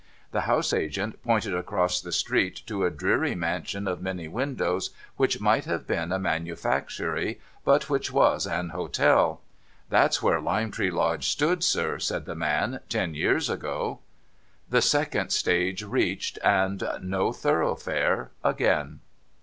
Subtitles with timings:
[0.31, 5.39] The house agent pointed across the street to a dreary mansion of many windows, which
[5.39, 9.41] might have been a manufactory, but which was an hotel.'
[9.91, 13.99] That's where Lime Tree Lodge stood, sir,' said the man,' ten years ago.'
[14.67, 19.01] The second stage reached, and No Thoroughfare again